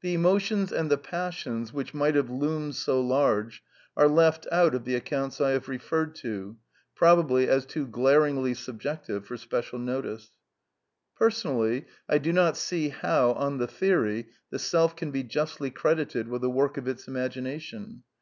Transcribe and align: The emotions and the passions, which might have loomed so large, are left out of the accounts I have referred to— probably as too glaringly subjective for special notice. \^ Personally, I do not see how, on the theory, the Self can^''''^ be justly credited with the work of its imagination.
The 0.00 0.14
emotions 0.14 0.72
and 0.72 0.90
the 0.90 0.96
passions, 0.96 1.70
which 1.70 1.92
might 1.92 2.14
have 2.14 2.30
loomed 2.30 2.76
so 2.76 2.98
large, 2.98 3.62
are 3.94 4.08
left 4.08 4.46
out 4.50 4.74
of 4.74 4.86
the 4.86 4.94
accounts 4.94 5.38
I 5.38 5.50
have 5.50 5.68
referred 5.68 6.14
to— 6.24 6.56
probably 6.94 7.46
as 7.46 7.66
too 7.66 7.86
glaringly 7.86 8.54
subjective 8.54 9.26
for 9.26 9.36
special 9.36 9.78
notice. 9.78 10.24
\^ 10.28 10.30
Personally, 11.14 11.84
I 12.08 12.16
do 12.16 12.32
not 12.32 12.56
see 12.56 12.88
how, 12.88 13.32
on 13.34 13.58
the 13.58 13.66
theory, 13.68 14.28
the 14.48 14.58
Self 14.58 14.96
can^''''^ 14.96 15.12
be 15.12 15.24
justly 15.24 15.70
credited 15.70 16.28
with 16.28 16.40
the 16.40 16.48
work 16.48 16.78
of 16.78 16.88
its 16.88 17.06
imagination. 17.06 18.02